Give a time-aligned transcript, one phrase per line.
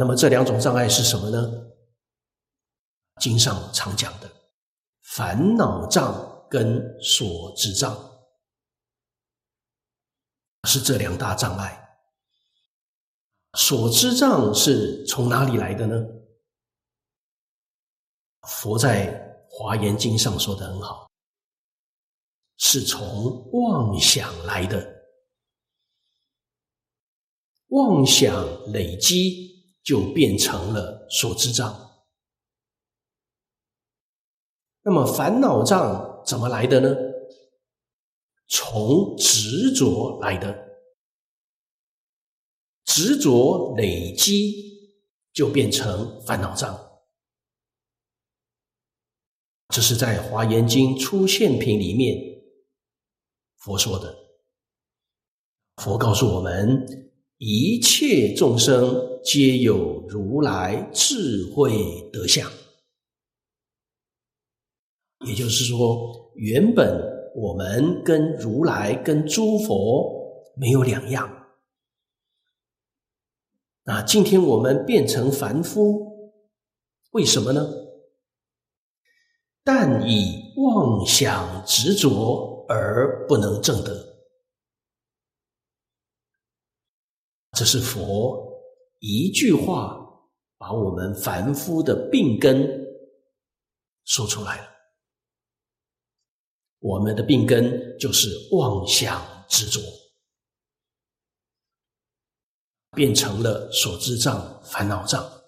[0.00, 1.38] 那么这两种障碍是什么呢？
[3.20, 4.30] 经上常讲的
[5.02, 7.94] 烦恼障跟所知障，
[10.66, 11.86] 是这两大障碍。
[13.58, 16.02] 所知障是从哪里来的呢？
[18.48, 19.12] 佛在
[19.50, 21.10] 《华严经》上说的很好，
[22.56, 25.04] 是从妄想来的。
[27.66, 28.34] 妄想
[28.72, 31.90] 累积，就变成了所知障。
[34.82, 36.96] 那么烦恼障怎么来的呢？
[38.48, 40.68] 从执着来的，
[42.84, 44.98] 执着累积，
[45.32, 46.78] 就变成烦恼障。
[49.68, 52.16] 这是在《华严经·出现品》里面
[53.56, 54.16] 佛说的。
[55.76, 57.06] 佛告诉我们。
[57.42, 61.72] 一切众生皆有如来智慧
[62.12, 62.50] 德相，
[65.26, 71.48] 也就是说，原本我们跟如来、跟诸佛没有两样。
[73.84, 76.32] 那今天我们变成凡夫，
[77.10, 77.68] 为什么呢？
[79.62, 84.06] 但以妄想执着而不能正得。
[87.52, 88.49] 这是佛
[89.00, 89.98] 一句话
[90.56, 92.86] 把我们凡夫的病根
[94.04, 94.70] 说出来了。
[96.78, 99.80] 我们的病根就是妄想执着，
[102.92, 105.39] 变成了所知障、烦恼障。